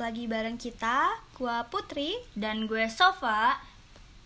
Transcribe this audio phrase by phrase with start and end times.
[0.00, 3.60] lagi bareng kita, gua Putri dan gue Sofa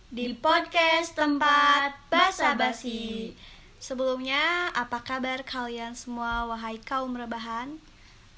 [0.06, 3.34] di podcast tempat basa-basi.
[3.82, 7.74] Sebelumnya, apa kabar kalian semua wahai kaum rebahan?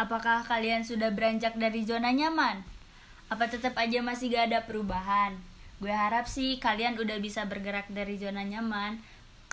[0.01, 2.65] Apakah kalian sudah beranjak dari zona nyaman?
[3.29, 5.37] Apa tetap aja masih gak ada perubahan?
[5.77, 8.97] Gue harap sih kalian udah bisa bergerak dari zona nyaman.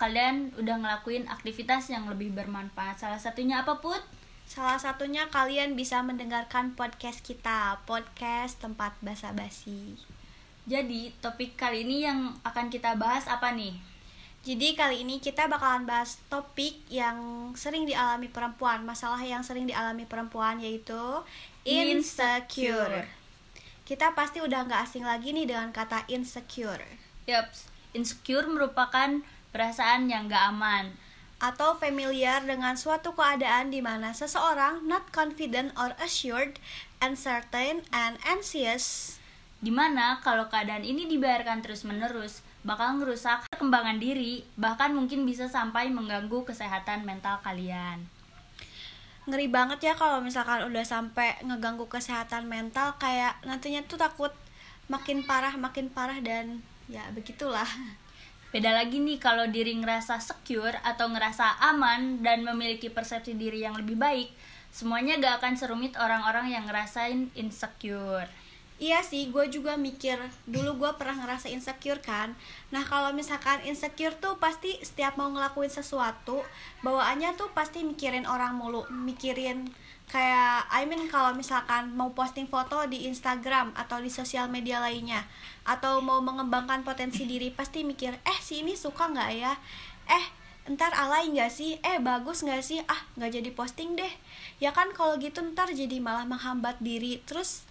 [0.00, 2.96] Kalian udah ngelakuin aktivitas yang lebih bermanfaat.
[2.96, 4.00] Salah satunya apa, Put?
[4.44, 9.96] Salah satunya kalian bisa mendengarkan podcast kita, podcast tempat basa-basi.
[10.64, 13.76] Jadi, topik kali ini yang akan kita bahas apa nih?
[14.44, 20.04] Jadi kali ini kita bakalan bahas topik yang sering dialami perempuan, masalah yang sering dialami
[20.04, 21.24] perempuan yaitu
[21.64, 23.08] insecure.
[23.88, 26.84] Kita pasti udah nggak asing lagi nih dengan kata insecure.
[27.24, 30.92] Yups, insecure merupakan perasaan yang gak aman,
[31.44, 36.56] atau familiar dengan suatu keadaan di mana seseorang not confident or assured,
[37.04, 39.16] uncertain, and anxious.
[39.60, 45.92] Di mana kalau keadaan ini dibiarkan terus-menerus, bakal ngerusak perkembangan diri, bahkan mungkin bisa sampai
[45.92, 48.08] mengganggu kesehatan mental kalian.
[49.28, 54.32] Ngeri banget ya kalau misalkan udah sampai ngeganggu kesehatan mental, kayak nantinya tuh takut
[54.88, 57.68] makin parah, makin parah, dan ya begitulah.
[58.54, 63.74] Beda lagi nih kalau diri ngerasa secure atau ngerasa aman dan memiliki persepsi diri yang
[63.74, 64.30] lebih baik,
[64.70, 68.30] semuanya gak akan serumit orang-orang yang ngerasain insecure.
[68.78, 72.38] Iya sih, gue juga mikir dulu gue pernah ngerasa insecure kan.
[72.70, 76.46] Nah kalau misalkan insecure tuh pasti setiap mau ngelakuin sesuatu,
[76.86, 79.66] bawaannya tuh pasti mikirin orang mulu, mikirin
[80.08, 85.24] kayak I mean kalau misalkan mau posting foto di Instagram atau di sosial media lainnya
[85.64, 89.52] atau mau mengembangkan potensi diri pasti mikir eh si ini suka nggak ya?
[90.06, 90.24] Eh
[90.72, 91.76] ntar alay nggak sih?
[91.80, 92.80] Eh bagus nggak sih?
[92.84, 94.12] Ah nggak jadi posting deh.
[94.60, 97.20] Ya kan kalau gitu ntar jadi malah menghambat diri.
[97.24, 97.64] Terus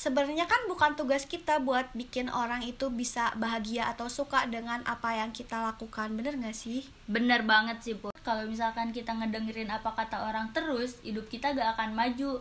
[0.00, 5.12] sebenarnya kan bukan tugas kita buat bikin orang itu bisa bahagia atau suka dengan apa
[5.12, 6.16] yang kita lakukan.
[6.16, 6.88] Bener gak sih?
[7.04, 8.16] Bener banget sih put.
[8.24, 12.40] Kalau misalkan kita ngedengerin apa kata orang terus hidup kita gak akan maju.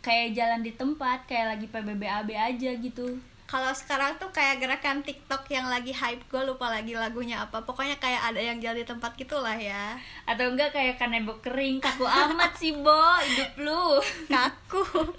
[0.00, 5.44] Kayak jalan di tempat kayak lagi PBBAB aja gitu kalau sekarang tuh kayak gerakan TikTok
[5.52, 7.60] yang lagi hype gue lupa lagi lagunya apa.
[7.60, 10.00] Pokoknya kayak ada yang jalan di tempat gitulah ya.
[10.24, 14.00] Atau enggak kayak kanebo kering kaku amat sih bo hidup lu.
[14.32, 15.12] Kaku.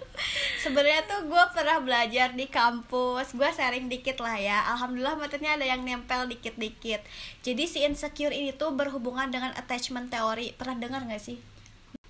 [0.57, 3.37] Sebenarnya tuh gue pernah belajar di kampus.
[3.37, 4.73] Gue sharing dikit lah ya.
[4.73, 7.05] Alhamdulillah materinya ada yang nempel dikit-dikit.
[7.45, 10.49] Jadi si insecure ini tuh berhubungan dengan attachment teori.
[10.57, 11.37] Pernah dengar nggak sih?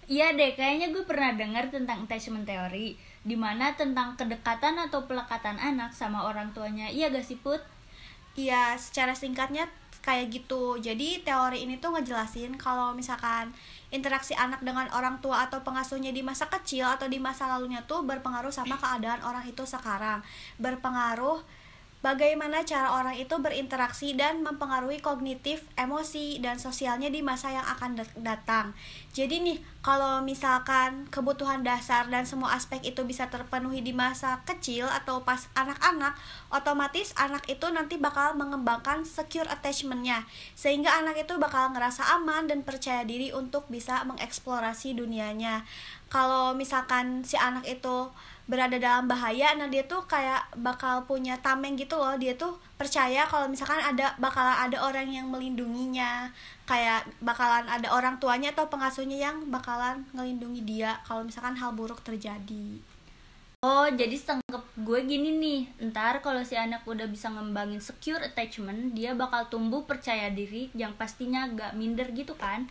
[0.06, 5.58] Iya deh, kayaknya gue pernah dengar tentang attachment teori di mana tentang kedekatan atau pelekatan
[5.58, 6.86] anak sama orang tuanya.
[6.88, 7.60] Iya gak sih Put?
[8.38, 9.66] Iya secara singkatnya
[10.06, 10.78] kayak gitu.
[10.78, 13.50] Jadi teori ini tuh ngejelasin kalau misalkan
[13.90, 18.06] interaksi anak dengan orang tua atau pengasuhnya di masa kecil atau di masa lalunya tuh
[18.06, 20.22] berpengaruh sama keadaan orang itu sekarang.
[20.62, 21.42] Berpengaruh
[22.06, 27.98] bagaimana cara orang itu berinteraksi dan mempengaruhi kognitif, emosi, dan sosialnya di masa yang akan
[28.22, 28.78] datang.
[29.10, 34.86] Jadi nih, kalau misalkan kebutuhan dasar dan semua aspek itu bisa terpenuhi di masa kecil
[34.86, 36.14] atau pas anak-anak,
[36.54, 42.62] otomatis anak itu nanti bakal mengembangkan secure attachmentnya, sehingga anak itu bakal ngerasa aman dan
[42.62, 45.66] percaya diri untuk bisa mengeksplorasi dunianya.
[46.14, 48.14] Kalau misalkan si anak itu
[48.46, 52.14] berada dalam bahaya nah dia tuh kayak bakal punya tameng gitu loh.
[52.18, 56.30] Dia tuh percaya kalau misalkan ada bakalan ada orang yang melindunginya.
[56.70, 62.02] Kayak bakalan ada orang tuanya atau pengasuhnya yang bakalan ngelindungi dia kalau misalkan hal buruk
[62.06, 62.82] terjadi.
[63.66, 68.94] Oh, jadi setengah gue gini nih, ntar kalau si anak udah bisa ngembangin secure attachment,
[68.94, 72.70] dia bakal tumbuh percaya diri yang pastinya gak minder gitu kan?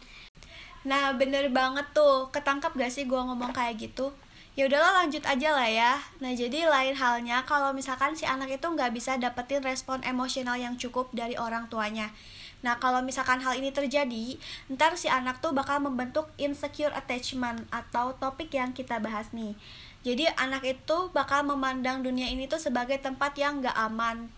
[0.86, 4.14] Nah, bener banget tuh, ketangkap gak sih gue ngomong kayak gitu?
[4.54, 5.92] Ya udahlah lanjut aja lah ya.
[6.22, 10.78] Nah jadi lain halnya kalau misalkan si anak itu nggak bisa dapetin respon emosional yang
[10.78, 12.14] cukup dari orang tuanya.
[12.64, 14.40] Nah, kalau misalkan hal ini terjadi,
[14.72, 19.52] ntar si anak tuh bakal membentuk insecure attachment atau topik yang kita bahas nih.
[20.00, 24.32] Jadi, anak itu bakal memandang dunia ini tuh sebagai tempat yang gak aman,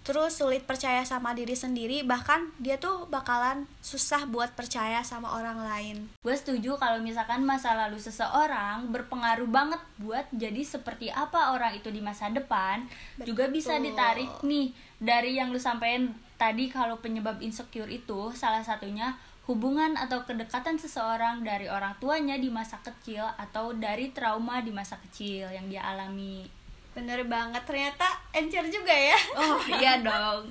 [0.00, 5.60] terus sulit percaya sama diri sendiri bahkan dia tuh bakalan susah buat percaya sama orang
[5.60, 11.76] lain gue setuju kalau misalkan masa lalu seseorang berpengaruh banget buat jadi seperti apa orang
[11.76, 12.88] itu di masa depan
[13.20, 13.36] Betul.
[13.36, 19.20] juga bisa ditarik nih dari yang lu sampein tadi kalau penyebab insecure itu salah satunya
[19.44, 24.96] hubungan atau kedekatan seseorang dari orang tuanya di masa kecil atau dari trauma di masa
[25.02, 26.59] kecil yang dia alami
[26.90, 29.18] Bener banget, ternyata encer juga ya.
[29.38, 30.50] Oh iya dong.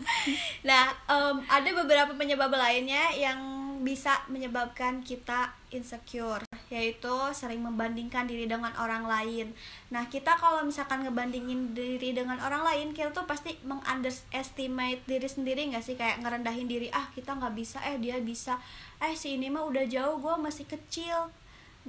[0.63, 8.45] Nah, um, ada beberapa penyebab lainnya yang bisa menyebabkan kita insecure yaitu sering membandingkan diri
[8.45, 9.57] dengan orang lain.
[9.89, 15.65] Nah, kita kalau misalkan ngebandingin diri dengan orang lain, kita tuh pasti mengunderestimate diri sendiri
[15.73, 15.97] nggak sih?
[15.97, 18.61] Kayak ngerendahin diri, ah kita nggak bisa, eh dia bisa,
[19.01, 21.33] eh si ini mah udah jauh, gue masih kecil,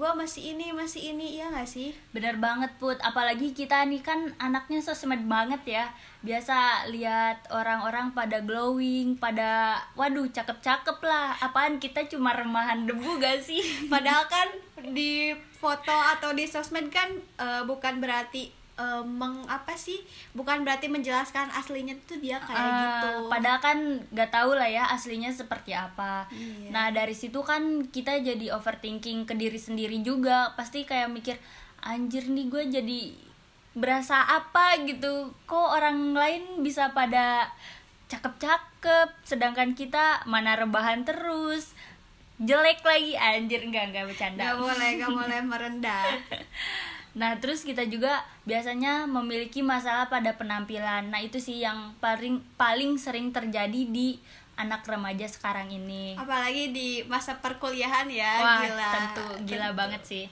[0.00, 1.92] gue masih ini masih ini ya nggak sih?
[2.16, 2.96] Bener banget put.
[3.04, 5.84] Apalagi kita nih kan anaknya sosmed banget ya.
[6.24, 11.36] Biasa lihat orang-orang pada glowing pada waduh cakep-cakep lah.
[11.44, 13.60] Apaan kita cuma remahan debu gak sih?
[13.92, 14.48] Padahal kan
[14.88, 20.00] di foto atau di sosmed kan uh, bukan berarti uh, meng apa sih
[20.32, 23.10] bukan berarti menjelaskan aslinya tuh dia kayak uh, gitu.
[23.28, 23.78] padahal kan
[24.16, 26.24] gak tahu lah ya aslinya seperti apa.
[26.32, 26.72] Iya.
[26.72, 30.56] nah dari situ kan kita jadi overthinking ke diri sendiri juga.
[30.56, 31.36] Pasti kayak mikir
[31.84, 33.00] anjir nih gue jadi
[33.76, 35.36] berasa apa gitu.
[35.44, 37.52] Kok orang lain bisa pada
[38.10, 41.76] cakep-cakep sedangkan kita mana rebahan terus.
[42.40, 43.12] Jelek lagi.
[43.20, 44.40] Anjir enggak enggak bercanda.
[44.40, 46.04] Nggak boleh nggak boleh merendah
[47.10, 51.10] Nah, terus kita juga biasanya memiliki masalah pada penampilan.
[51.10, 54.22] Nah, itu sih yang paling paling sering terjadi di
[54.54, 56.14] anak remaja sekarang ini.
[56.14, 58.90] Apalagi di masa perkuliahan ya, Wah, gila.
[58.94, 59.78] tentu gila tentu.
[59.80, 60.26] banget sih.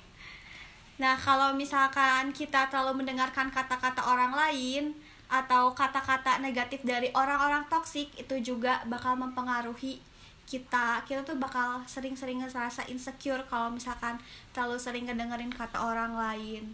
[0.99, 4.95] Nah, kalau misalkan kita terlalu mendengarkan kata-kata orang lain
[5.29, 10.01] atau kata-kata negatif dari orang-orang toksik itu juga bakal mempengaruhi
[10.49, 14.17] kita kita tuh bakal sering-sering ngerasa insecure kalau misalkan
[14.57, 16.73] terlalu sering ngedengerin kata orang lain.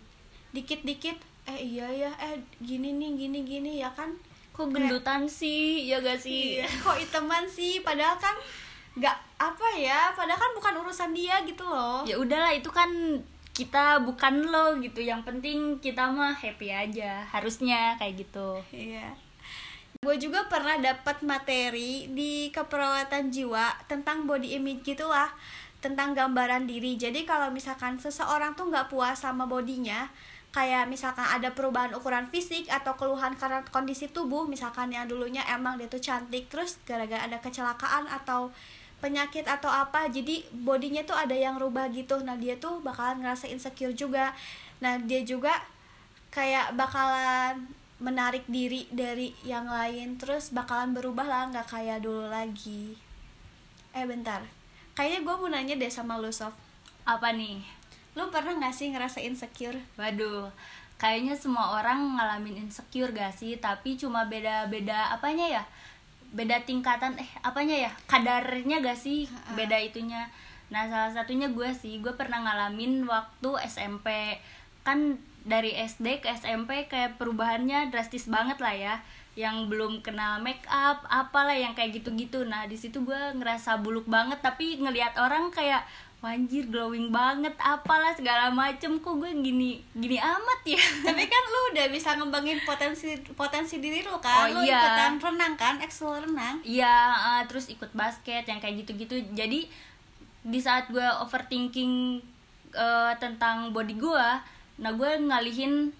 [0.54, 4.14] Dikit-dikit eh iya ya eh gini nih gini gini ya kan?
[4.54, 5.90] Kok gendutan Kayak, sih?
[5.90, 6.62] Ya gak sih?
[6.62, 7.82] Iya, kok iteman sih?
[7.82, 8.38] Padahal kan
[8.94, 12.06] nggak apa ya padahal kan bukan urusan dia gitu loh.
[12.06, 12.88] Ya udahlah itu kan
[13.50, 15.02] kita bukan lo gitu.
[15.02, 18.62] Yang penting kita mah happy aja harusnya kayak gitu.
[18.70, 19.23] Iya
[20.04, 25.32] gue juga pernah dapat materi di keperawatan jiwa tentang body image gitulah
[25.80, 27.00] tentang gambaran diri.
[27.00, 30.12] Jadi kalau misalkan seseorang tuh nggak puas sama bodinya
[30.54, 35.74] kayak misalkan ada perubahan ukuran fisik atau keluhan karena kondisi tubuh misalkan yang dulunya emang
[35.74, 38.54] dia tuh cantik terus gara-gara ada kecelakaan atau
[39.02, 42.22] penyakit atau apa jadi bodinya tuh ada yang rubah gitu.
[42.22, 44.30] Nah dia tuh bakalan ngerasa insecure juga.
[44.78, 45.58] Nah dia juga
[46.30, 47.66] kayak bakalan
[48.02, 52.98] menarik diri dari yang lain terus bakalan berubah lah nggak kayak dulu lagi.
[53.94, 54.42] Eh bentar.
[54.94, 56.54] Kayaknya gue mau nanya deh sama lu Sof.
[57.06, 57.62] Apa nih?
[58.14, 59.78] Lu pernah nggak sih ngerasa insecure?
[59.98, 60.50] Waduh
[61.04, 63.58] kayaknya semua orang ngalamin insecure gak sih?
[63.58, 65.62] Tapi cuma beda-beda apanya ya?
[66.34, 67.92] Beda tingkatan eh apanya ya?
[68.08, 69.26] Kadarnya gak sih?
[69.54, 70.30] Beda itunya.
[70.70, 72.00] Nah salah satunya gue sih.
[72.00, 74.38] Gue pernah ngalamin waktu SMP
[74.80, 78.94] kan dari SD ke SMP kayak perubahannya drastis banget lah ya.
[79.36, 82.48] Yang belum kenal make up apalah yang kayak gitu-gitu.
[82.48, 85.84] Nah di situ gue ngerasa buluk banget tapi ngelihat orang kayak
[86.24, 90.80] wanjir glowing banget apalah segala macem kok gue gini gini amat ya?
[91.12, 94.48] Tapi kan lu udah bisa ngembangin potensi potensi diri lu kan?
[94.48, 94.80] Oh, lu iya.
[94.80, 95.76] ikutan renang kan?
[95.84, 96.64] Excel renang?
[96.64, 99.20] Iya uh, terus ikut basket yang kayak gitu-gitu.
[99.36, 99.68] Jadi
[100.44, 102.24] di saat gue overthinking
[102.72, 104.28] uh, tentang body gue
[104.78, 105.94] nah gue ngalihin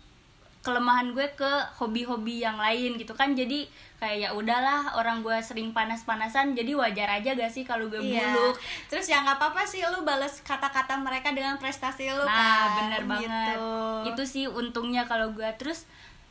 [0.64, 3.68] kelemahan gue ke hobi-hobi yang lain gitu kan jadi
[4.00, 8.32] kayak ya udahlah orang gue sering panas-panasan jadi wajar aja gak sih kalau gue iya.
[8.32, 8.56] buluk
[8.88, 12.68] terus ya nggak apa-apa sih lu balas kata-kata mereka dengan prestasi lu nah kan?
[12.80, 13.68] bener banget gitu.
[14.08, 15.84] itu sih untungnya kalau gue terus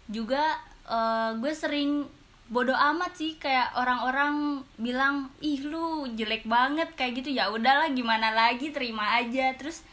[0.10, 0.42] juga
[0.90, 2.10] uh, gue sering
[2.50, 8.34] bodoh amat sih kayak orang-orang bilang ih lu jelek banget kayak gitu ya udahlah gimana
[8.34, 9.86] lagi terima aja terus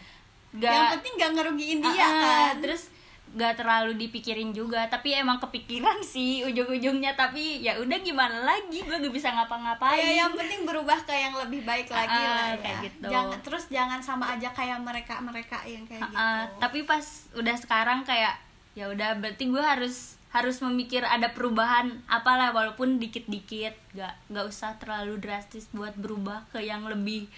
[0.58, 2.54] gak yang penting gak ngerugiin dia uh, kan?
[2.58, 2.90] terus
[3.30, 8.96] gak terlalu dipikirin juga tapi emang kepikiran sih ujung-ujungnya tapi ya udah gimana lagi gue
[8.98, 10.02] gak bisa ngapa-ngapain.
[10.02, 12.58] Ya yang penting berubah ke yang lebih baik lagi uh, lah ya.
[12.58, 13.06] kayak gitu.
[13.06, 16.58] Jangan terus jangan sama aja kayak mereka mereka yang kayak uh, gitu.
[16.58, 17.04] tapi pas
[17.38, 18.34] udah sekarang kayak
[18.74, 23.78] ya udah berarti gue harus harus memikir ada perubahan apalah walaupun dikit-dikit.
[23.94, 27.30] Gak gak usah terlalu drastis buat berubah ke yang lebih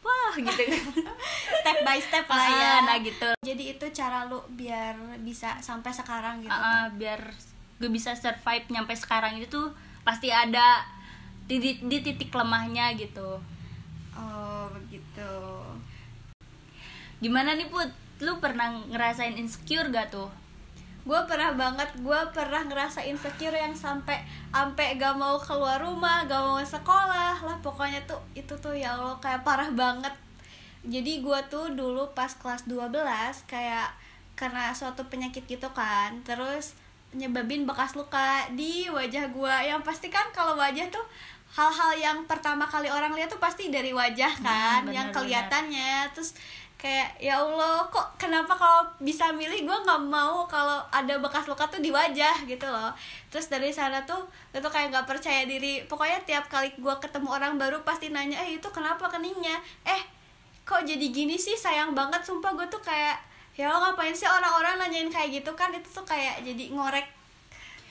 [0.00, 0.62] wah gitu.
[1.60, 3.30] Step by step lah ya nah gitu.
[3.44, 7.20] Jadi itu cara lu biar bisa sampai sekarang gitu uh, biar
[7.80, 9.68] gue bisa survive nyampe sekarang itu tuh
[10.04, 10.84] pasti ada
[11.48, 13.40] di, di, di titik lemahnya gitu.
[14.16, 15.32] Oh begitu.
[17.20, 17.88] Gimana nih put?
[18.20, 20.39] Lu pernah ngerasain insecure gak tuh
[21.00, 24.20] gue pernah banget gue pernah ngerasa insecure yang sampai
[24.52, 29.16] sampai gak mau keluar rumah gak mau sekolah lah pokoknya tuh itu tuh ya allah
[29.18, 30.12] kayak parah banget.
[30.80, 32.92] Jadi gue tuh dulu pas kelas 12
[33.44, 33.88] kayak
[34.36, 36.72] karena suatu penyakit gitu kan terus
[37.12, 41.04] nyebabin bekas luka di wajah gue yang pasti kan kalau wajah tuh
[41.50, 45.92] hal-hal yang pertama kali orang lihat tuh pasti dari wajah kan Hmm, yang benar, kelihatannya.
[46.14, 46.38] Terus
[46.80, 51.68] kayak ya Allah kok kenapa kalau bisa milih gue nggak mau kalau ada bekas luka
[51.68, 52.88] tuh di wajah gitu loh.
[53.28, 54.24] Terus dari sana tuh
[54.56, 55.84] itu kayak nggak percaya diri.
[55.84, 59.60] Pokoknya tiap kali gue ketemu orang baru pasti nanya eh itu kenapa keningnya?
[59.84, 60.00] Eh
[60.64, 61.52] kok jadi gini sih?
[61.52, 63.20] Sayang banget sumpah gue tuh kayak
[63.60, 65.68] ya Allah, ngapain sih orang-orang nanyain kayak gitu kan?
[65.76, 67.20] Itu tuh kayak jadi ngorek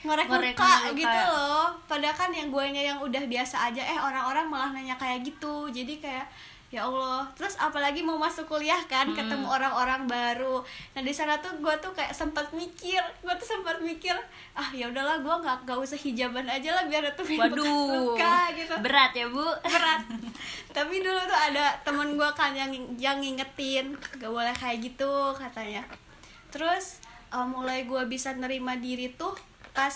[0.00, 0.96] ngorek, Ngorek luka, luka.
[0.98, 1.68] gitu loh.
[1.86, 5.70] Padahal kan yang gue yang udah biasa aja eh orang-orang malah nanya kayak gitu.
[5.70, 6.26] Jadi kayak
[6.70, 7.26] ya Allah.
[7.34, 9.18] Terus apalagi mau masuk kuliah kan Hmm.
[9.18, 10.62] ketemu orang-orang baru.
[10.94, 14.14] Nah di sana tuh gue tuh kayak sempat mikir gue tuh sempat mikir
[14.54, 18.74] ah ya udahlah gue nggak nggak usah hijaban aja lah biar itu bekas luka gitu.
[18.78, 19.46] Berat ya bu?
[19.60, 20.02] Berat.
[20.78, 25.82] Tapi dulu tuh ada temen gue kan yang yang ngingetin gak boleh kayak gitu katanya.
[26.54, 29.34] Terus eh, mulai gue bisa nerima diri tuh
[29.74, 29.90] pas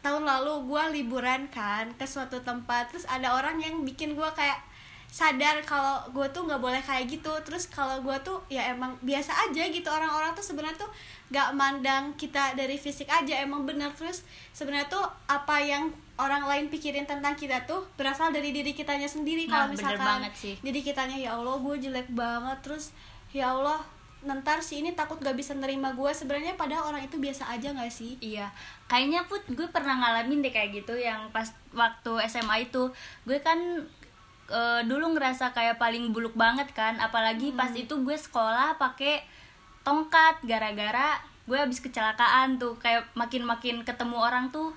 [0.00, 2.94] tahun lalu gue liburan kan ke suatu tempat.
[2.94, 4.69] Terus ada orang yang bikin gue kayak
[5.10, 7.32] sadar kalau gue tuh nggak boleh kayak gitu.
[7.42, 9.90] Terus kalau gue tuh ya emang biasa aja gitu.
[9.90, 10.90] Orang-orang tuh sebenarnya tuh
[11.34, 13.90] nggak mandang kita dari fisik aja emang bener.
[13.98, 14.22] Terus
[14.54, 19.50] sebenarnya tuh apa yang orang lain pikirin tentang kita tuh berasal dari diri kitanya sendiri.
[19.50, 20.54] Nah, kalau misalkan sih.
[20.62, 22.58] diri kitanya ya Allah gue jelek banget.
[22.62, 22.94] Terus
[23.34, 23.82] ya Allah
[24.20, 27.88] nentar si ini takut gak bisa nerima gue sebenarnya padahal orang itu biasa aja nggak
[27.88, 28.20] sih?
[28.20, 28.52] Iya,
[28.84, 32.92] kayaknya put gue pernah ngalamin deh kayak gitu yang pas waktu SMA itu.
[33.24, 33.56] Gue kan
[34.50, 39.22] eh, dulu ngerasa kayak paling buluk banget kan, apalagi pas itu gue sekolah pakai
[39.86, 41.16] tongkat gara-gara
[41.48, 44.70] gue habis kecelakaan tuh kayak makin-makin ketemu orang tuh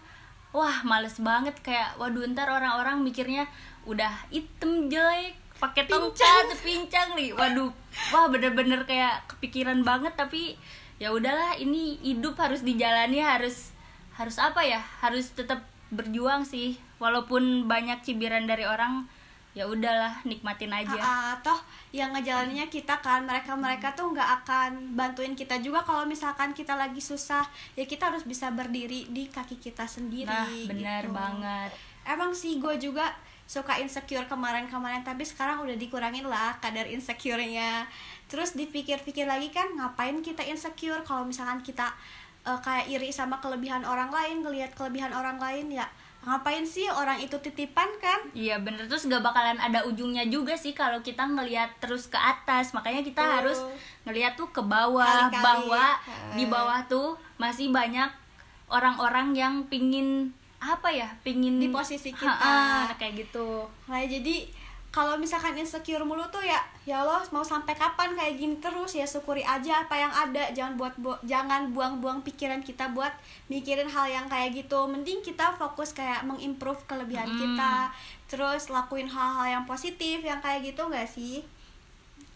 [0.56, 3.46] wah males banget kayak waduh ntar orang-orang mikirnya
[3.86, 7.70] udah item jelek pakai tongkat pincang nih waduh
[8.10, 10.58] wah bener-bener kayak kepikiran banget tapi
[10.98, 13.70] ya udahlah ini hidup harus dijalani harus
[14.18, 19.06] harus apa ya harus tetap berjuang sih walaupun banyak cibiran dari orang
[19.54, 20.98] ya udahlah nikmatin aja.
[20.98, 21.58] Ah, toh
[21.94, 26.74] yang ngejalaninnya kita kan mereka mereka tuh nggak akan bantuin kita juga kalau misalkan kita
[26.74, 27.46] lagi susah.
[27.78, 31.14] Ya kita harus bisa berdiri di kaki kita sendiri nah benar gitu.
[31.14, 31.70] banget.
[32.04, 33.14] Emang sih gue juga
[33.46, 37.86] suka insecure kemarin-kemarin tapi sekarang udah dikurangin lah kadar insecure-nya.
[38.26, 41.06] Terus dipikir-pikir lagi kan ngapain kita insecure?
[41.06, 41.94] Kalau misalkan kita
[42.50, 45.86] eh, kayak iri sama kelebihan orang lain ngelihat kelebihan orang lain ya
[46.24, 50.72] ngapain sih orang itu titipan kan Iya bener terus gak bakalan ada ujungnya juga sih
[50.72, 53.36] kalau kita ngelihat terus ke atas makanya kita Betul.
[53.38, 53.60] harus
[54.04, 55.44] ngelihat tuh ke bawah Kali-kali.
[55.44, 56.34] bahwa Ha.
[56.34, 58.08] di bawah tuh masih banyak
[58.68, 62.32] orang-orang yang pingin apa ya pingin Di posisi kita.
[62.32, 64.48] Ha-ha, kayak gitu Nah jadi
[64.94, 68.94] kalau misalkan insecure mulu tuh ya ya Allah mau sampai kapan kayak gini terus?
[68.94, 70.54] Ya syukuri aja apa yang ada.
[70.54, 73.10] Jangan buat bu- jangan buang-buang pikiran kita buat
[73.48, 74.86] mikirin hal yang kayak gitu.
[74.86, 77.40] Mending kita fokus kayak mengimprove kelebihan Mm.
[77.42, 77.90] kita.
[78.30, 81.42] Terus lakuin hal-hal yang positif yang kayak gitu nggak sih?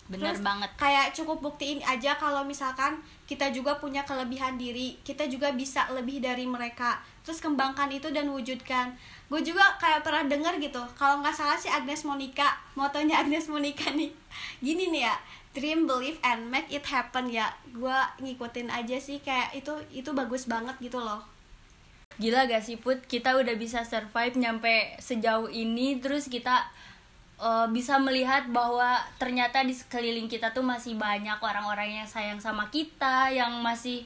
[0.07, 0.71] Bener Terus banget.
[0.79, 2.95] kayak cukup buktiin aja kalau misalkan
[3.27, 4.95] kita juga punya kelebihan diri.
[5.03, 6.97] Kita juga bisa lebih dari mereka.
[7.21, 8.95] Terus kembangkan itu dan wujudkan
[9.27, 13.91] gue juga kayak pernah denger gitu kalau nggak salah sih Agnes Monica motonya Agnes Monica
[13.91, 14.11] nih.
[14.63, 15.15] Gini nih ya
[15.51, 17.51] dream believe and make it happen ya.
[17.73, 21.25] Gue ngikutin aja sih kayak itu itu bagus banget gitu loh.
[22.17, 26.65] Gila gak sih Put, kita udah bisa survive nyampe sejauh ini Terus kita
[27.37, 32.73] eh, bisa melihat bahwa ternyata di sekeliling kita tuh masih banyak orang-orang yang sayang sama
[32.73, 33.97] kita Yang masih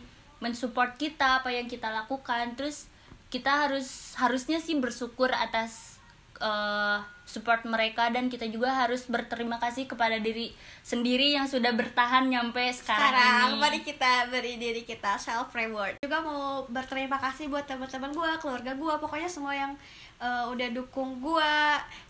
[0.43, 2.57] mensupport kita apa yang kita lakukan.
[2.57, 2.90] Terus
[3.31, 5.97] kita harus harusnya sih bersyukur atas
[6.43, 10.51] eh, support mereka Dan kita juga harus berterima kasih kepada diri
[10.83, 13.61] sendiri yang sudah bertahan nyampe sekarang, sekarang ini.
[13.63, 16.03] mari kita beri diri kita self reward.
[16.03, 19.71] Juga mau berterima kasih buat teman-teman gue keluarga gue pokoknya semua yang
[20.19, 21.55] eh, udah dukung gue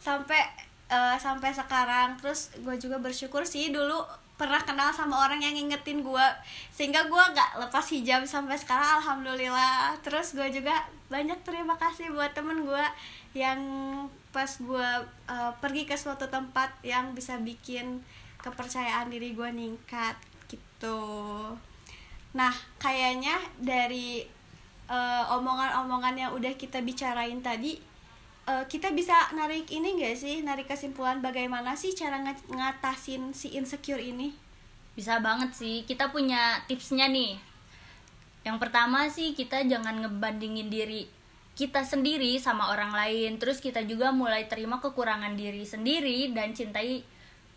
[0.02, 0.42] sampai
[0.90, 2.18] eh, sampai sekarang.
[2.18, 4.02] Terus gue juga bersyukur sih dulu
[4.42, 6.28] pernah kenal sama orang yang ngingetin gue
[6.74, 9.94] sehingga gue gak lepas hijab sampai sekarang alhamdulillah.
[10.02, 10.74] Terus gue juga
[11.14, 12.86] banyak terima kasih buat temen gue
[13.38, 13.62] yang
[14.34, 14.90] pas gue
[15.30, 18.02] eh, pergi ke suatu tempat yang bisa bikin
[18.42, 20.18] kepercayaan diri gue ningkat
[20.50, 21.06] gitu.
[22.34, 24.26] Nah kayaknya dari
[24.90, 27.91] eh, omongan-omongan yang udah kita bicarain tadi
[28.50, 33.54] eh, kita bisa narik ini gak sih narik kesimpulan bagaimana sih cara nge- ngatasin si
[33.58, 34.34] insecure ini
[34.92, 35.88] Bisa banget sih.
[35.88, 37.40] Kita punya tipsnya nih.
[38.44, 41.08] Yang pertama sih kita jangan ngebandingin diri
[41.56, 43.38] kita sendiri sama orang lain.
[43.40, 47.06] Terus kita juga mulai terima kekurangan diri sendiri dan cintai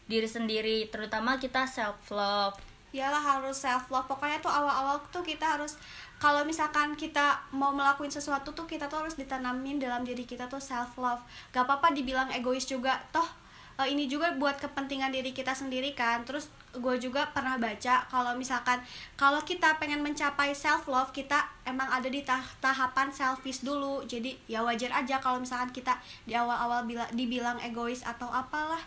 [0.06, 0.86] diri sendiri.
[0.92, 2.58] Terutama kita self love.
[2.94, 5.74] Iyalah harus self love pokoknya tuh awal-awal tuh kita harus
[6.22, 10.62] kalau misalkan kita mau melakukan sesuatu tuh kita tuh harus ditanamin dalam diri kita tuh
[10.62, 11.18] self love
[11.50, 13.02] gak apa-apa dibilang egois juga.
[13.10, 13.44] Toh
[13.78, 16.22] uh, ini juga buat kepentingan diri kita sendiri kan.
[16.22, 18.82] Terus gue juga pernah baca kalau misalkan
[19.14, 24.02] kalau kita pengen mencapai self love kita emang ada di tah tahapan selfish dulu.
[24.06, 28.82] Jadi ya wajar aja kalau misalkan kita di awal-awal bila dibilang egois atau apalah.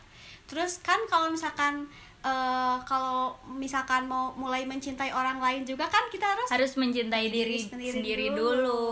[0.48, 1.92] Terus kan kalau misalkan
[2.28, 7.56] uh, kalau misalkan mau mulai mencintai orang lain juga kan kita harus harus mencintai diri,
[7.56, 8.52] diri sendiri, sendiri dulu.
[8.52, 8.86] dulu.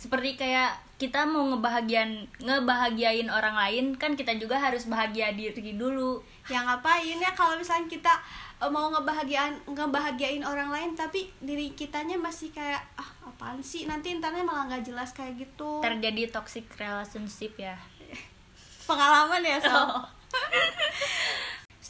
[0.00, 6.20] Seperti kayak kita mau ngebahagian ngebahagiain orang lain kan kita juga harus bahagia diri dulu.
[6.48, 8.12] Ya ngapain ya kalau misalnya kita
[8.60, 13.84] uh, mau ngebahagiain ngebahagiain orang lain tapi diri kitanya masih kayak ah apaan sih?
[13.84, 15.84] Nanti intannya malah nggak jelas kayak gitu.
[15.84, 17.76] Terjadi toxic relationship ya.
[18.88, 20.04] Pengalaman ya so oh.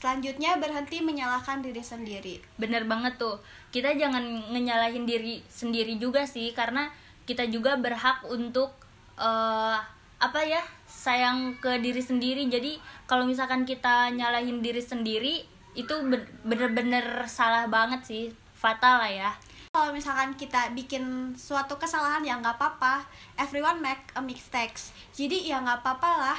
[0.00, 2.40] selanjutnya berhenti menyalahkan diri sendiri.
[2.56, 3.36] Bener banget tuh.
[3.68, 6.88] Kita jangan ngenyalahin diri sendiri juga sih karena
[7.28, 8.72] kita juga berhak untuk
[9.20, 9.76] uh,
[10.20, 12.48] apa ya sayang ke diri sendiri.
[12.48, 15.44] Jadi kalau misalkan kita nyalahin diri sendiri
[15.76, 15.94] itu
[16.42, 18.24] bener-bener salah banget sih.
[18.56, 19.30] Fatal lah ya.
[19.70, 23.06] Kalau misalkan kita bikin suatu kesalahan ya nggak apa-apa.
[23.38, 26.38] Everyone make a mistakes jadi ya nggak apa-apa lah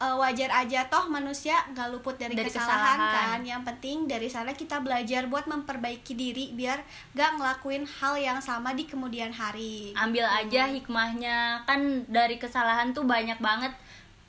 [0.00, 3.38] uh, wajar aja toh manusia nggak luput dari, dari kesalahan, kesalahan.
[3.38, 3.40] kan.
[3.44, 6.84] Yang penting dari sana kita belajar buat memperbaiki diri biar
[7.16, 9.96] gak ngelakuin hal yang sama di kemudian hari.
[9.96, 10.40] Ambil gitu.
[10.52, 11.38] aja hikmahnya.
[11.64, 13.72] Kan dari kesalahan tuh banyak banget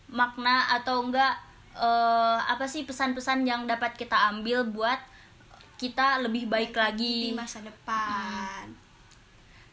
[0.08, 1.36] makna atau enggak
[1.76, 5.00] uh, apa sih pesan-pesan yang dapat kita ambil buat
[5.78, 7.18] kita lebih baik, baik lagi.
[7.30, 8.66] di masa depan.
[8.66, 8.86] Hmm.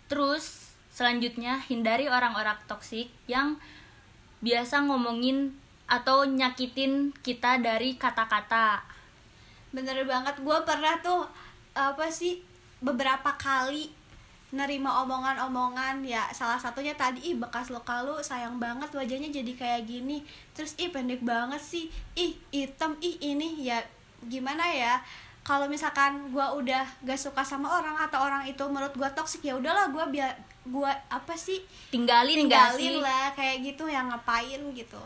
[0.05, 3.57] terus selanjutnya hindari orang-orang toksik yang
[4.45, 5.57] biasa ngomongin
[6.01, 8.83] atau nyakitin kita dari kata-kata.
[9.71, 11.23] Bener banget gue pernah tuh
[11.75, 12.43] apa sih
[12.83, 13.91] beberapa kali
[14.55, 19.83] nerima omongan-omongan ya salah satunya tadi ih bekas luka lu sayang banget wajahnya jadi kayak
[19.87, 20.27] gini.
[20.55, 21.91] Terus ih pendek banget sih.
[22.19, 23.67] Ih hitam ih ini.
[23.67, 23.83] Ya
[24.27, 25.03] gimana ya
[25.45, 29.53] kalau misalkan gue udah gak suka sama orang atau orang itu menurut gue toksik ya
[29.61, 30.33] udahlah gue biar
[30.65, 31.61] gue apa sih
[31.93, 35.03] tinggalin tinggalin lah kayak gitu yang ngapain gitu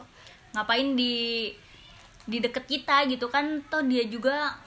[0.59, 1.55] ngapain di
[2.29, 4.59] di deket kita gitu kan toh dia juga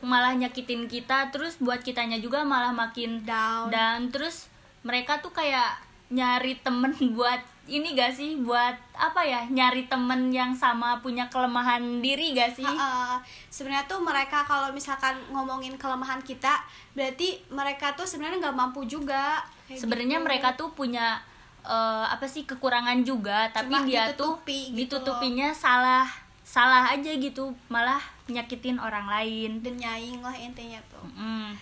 [0.00, 4.48] malah nyakitin kita terus buat kitanya juga malah makin down dan terus
[4.82, 5.78] mereka tuh kayak
[6.10, 11.98] nyari temen buat ini gak sih buat apa ya nyari temen yang sama punya kelemahan
[11.98, 12.62] diri gak sih?
[12.62, 13.18] Uh,
[13.50, 16.62] sebenarnya tuh mereka kalau misalkan ngomongin kelemahan kita
[16.94, 19.42] berarti mereka tuh sebenarnya nggak mampu juga.
[19.66, 20.26] Sebenarnya gitu.
[20.30, 21.18] mereka tuh punya
[21.66, 25.58] uh, apa sih kekurangan juga tapi Cuma dia ditutupi, tuh gitu ditutupinya loh.
[25.58, 26.06] salah
[26.46, 27.98] salah aja gitu malah
[28.30, 29.60] nyakitin orang lain.
[29.60, 31.04] Dan nyaing lah intinya tuh.
[31.18, 31.52] Mm.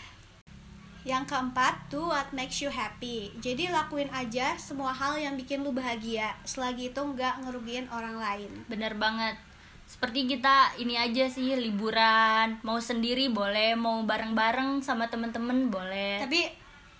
[1.05, 3.29] yang keempat tuh what makes you happy.
[3.37, 6.33] Jadi lakuin aja semua hal yang bikin lu bahagia.
[6.49, 8.49] Selagi itu nggak ngerugiin orang lain.
[8.73, 9.37] Bener banget.
[9.85, 12.57] Seperti kita ini aja sih liburan.
[12.64, 16.25] Mau sendiri boleh mau bareng-bareng sama temen-temen boleh.
[16.25, 16.49] Tapi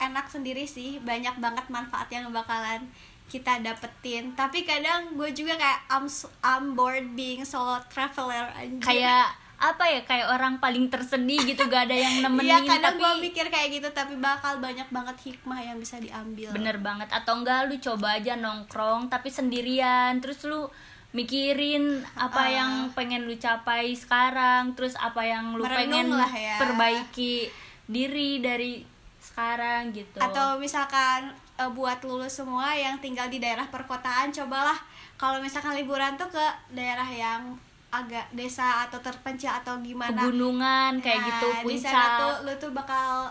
[0.01, 2.87] enak sendiri sih banyak banget manfaat yang bakalan
[3.29, 4.37] kita dapetin.
[4.37, 6.07] Tapi kadang gue juga kayak I'm,
[6.45, 8.85] I'm bored being solo traveler anjir.
[8.85, 13.03] kayak apa ya kayak orang paling tersedih gitu gak ada yang nemenin Iya kadang tapi...
[13.07, 16.53] gue mikir kayak gitu tapi bakal banyak banget hikmah yang bisa diambil.
[16.53, 17.09] Bener banget.
[17.09, 20.21] Atau enggak lu coba aja nongkrong tapi sendirian.
[20.21, 20.69] Terus lu
[21.15, 24.77] mikirin apa uh, yang pengen lu capai sekarang.
[24.77, 26.61] Terus apa yang lu pengen lah ya.
[26.61, 27.49] perbaiki
[27.89, 28.94] diri dari
[29.35, 30.23] sekarang gitu.
[30.23, 34.79] Atau misalkan uh, buat lulus semua yang tinggal di daerah perkotaan cobalah
[35.19, 37.59] kalau misalkan liburan tuh ke daerah yang
[37.91, 40.27] agak desa atau terpencil atau gimana.
[40.27, 43.31] Pegunungan kayak nah, gitu puncak di sana tuh lu tuh bakal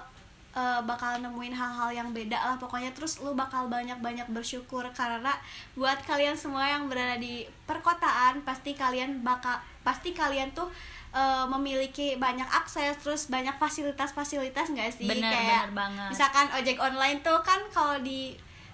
[0.53, 2.93] uh, bakal nemuin hal-hal yang beda lah pokoknya.
[2.93, 5.33] Terus lu bakal banyak-banyak bersyukur karena
[5.73, 10.69] buat kalian semua yang berada di perkotaan pasti kalian bakal pasti kalian tuh
[11.11, 15.09] uh, memiliki banyak akses terus banyak fasilitas-fasilitas nggak sih?
[15.09, 16.09] Bener, kayak bener banget.
[16.15, 18.33] misalkan ojek online tuh kan kalau di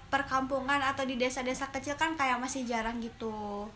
[0.10, 3.70] perkampungan atau di desa-desa kecil kan kayak masih jarang gitu.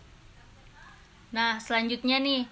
[1.30, 2.50] Nah selanjutnya nih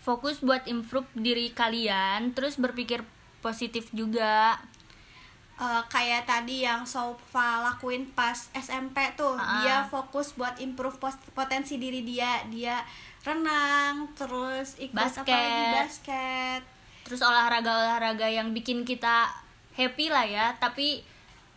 [0.00, 3.04] fokus buat improve diri kalian terus berpikir
[3.44, 4.56] positif juga.
[5.56, 9.64] Uh, kayak tadi yang Sofa lakuin pas SMP tuh uh -uh.
[9.64, 11.00] dia fokus buat improve
[11.32, 12.44] potensi diri dia.
[12.52, 12.84] Dia
[13.24, 15.24] renang terus ikut basket.
[15.24, 15.64] apa lagi?
[15.80, 16.60] Basket.
[17.08, 19.32] Terus olahraga-olahraga yang bikin kita
[19.72, 20.46] happy lah ya.
[20.60, 21.00] Tapi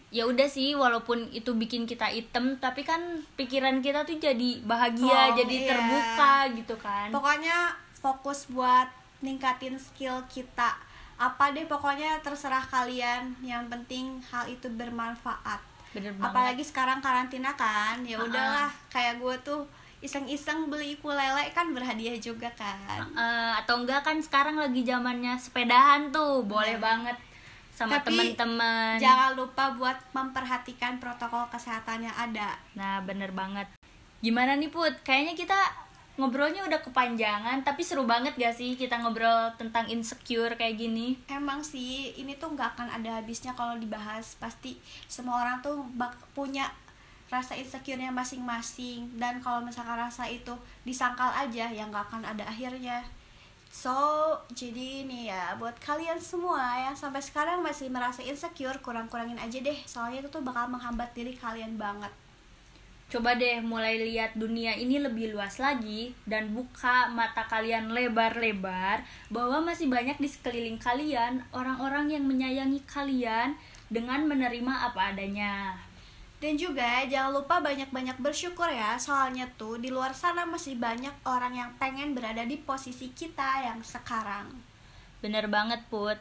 [0.09, 5.05] ya udah sih walaupun itu bikin kita item tapi kan pikiran kita tuh jadi bahagia
[5.05, 5.67] oh, jadi iya.
[5.69, 7.11] terbuka gitu kan.
[7.11, 8.89] Pokoknya fokus buat
[9.19, 10.88] ningkatin skill kita
[11.19, 13.35] apa deh pokoknya terserah kalian.
[13.43, 15.59] Yang penting hal itu bermanfaat.
[15.91, 16.31] Bener banget.
[16.31, 18.71] Apalagi sekarang karantina kan ya udahlah.
[18.87, 19.61] Kayak gue tuh
[19.99, 23.03] iseng-iseng beli ukulele kan berhadiah juga kan.
[23.11, 26.47] Eh, atau enggak kan sekarang lagi zamannya sepedahan tuh.
[26.47, 26.95] Boleh Nah.
[26.95, 27.17] banget
[27.75, 32.55] sama Tapi teman-teman jangan lupa buat memperhatikan protokol kesehatan yang ada.
[32.75, 33.67] Nah bener banget.
[34.19, 34.91] Gimana nih put?
[35.03, 35.59] Kayaknya kita
[36.19, 41.15] ngobrolnya udah kepanjangan tapi seru banget gak sih kita ngobrol tentang insecure kayak gini?
[41.31, 44.35] Emang sih ini tuh nggak akan ada habisnya kalau dibahas.
[44.35, 44.75] Pasti
[45.07, 46.67] semua orang tuh bak- punya
[47.31, 49.15] rasa insecure-nya masing-masing.
[49.15, 50.51] Dan kalau misalkan rasa itu
[50.83, 52.99] disangkal aja ya nggak akan ada akhirnya.
[53.71, 53.95] So
[54.51, 59.79] jadi ini ya buat kalian semua yang sampai sekarang masih merasa insecure kurang-kurangin aja deh.
[59.87, 62.11] Soalnya itu tuh bakal menghambat diri kalian banget
[63.09, 69.01] Coba deh mulai lihat dunia ini lebih luas lagi dan buka mata kalian lebar-lebar
[69.33, 73.57] bahwa masih banyak di sekeliling kalian orang-orang yang menyayangi kalian
[73.89, 75.73] dengan menerima apa adanya.
[76.37, 81.51] Dan juga jangan lupa banyak-banyak bersyukur ya Soalnya tuh di luar sana masih banyak orang
[81.51, 84.47] yang pengen berada di posisi kita yang sekarang
[85.19, 86.15] Bener banget Put.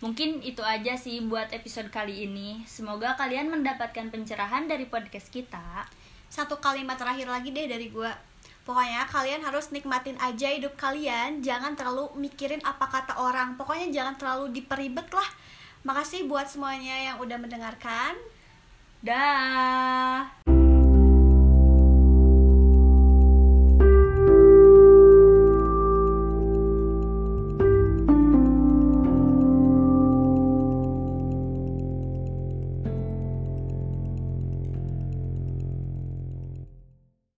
[0.00, 2.64] Mungkin itu aja sih buat episode kali ini.
[2.64, 5.84] Semoga kalian mendapatkan pencerahan dari podcast kita.
[6.30, 8.10] Satu kalimat terakhir lagi deh dari gue
[8.62, 13.58] Pokoknya kalian harus nikmatin aja hidup kalian Jangan terlalu mikirin apa kata orang.
[13.58, 15.26] Pokoknya jangan terlalu diperibet lah.
[15.82, 18.14] Makasih buat semuanya yang udah mendengarkan.
[19.02, 20.59] Dah.